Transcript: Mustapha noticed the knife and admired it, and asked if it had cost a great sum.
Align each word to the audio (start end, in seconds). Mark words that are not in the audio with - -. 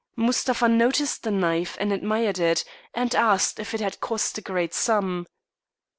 Mustapha 0.15 0.67
noticed 0.67 1.21
the 1.21 1.29
knife 1.29 1.77
and 1.79 1.93
admired 1.93 2.39
it, 2.39 2.65
and 2.95 3.13
asked 3.13 3.59
if 3.59 3.75
it 3.75 3.81
had 3.81 3.99
cost 4.01 4.35
a 4.39 4.41
great 4.41 4.73
sum. 4.73 5.27